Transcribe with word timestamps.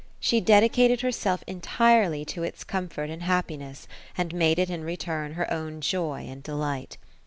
She 0.19 0.41
dedicated 0.41 1.01
herself 1.01 1.43
entirely 1.45 2.25
to 2.25 2.41
its 2.41 2.63
comfort 2.63 3.11
and 3.11 3.21
happiness, 3.21 3.87
and 4.17 4.33
made 4.33 4.57
it 4.57 4.67
in 4.71 4.83
return 4.83 5.33
her 5.33 5.53
own 5.53 5.79
joy 5.79 6.25
and 6.27 6.41
delight. 6.41 6.97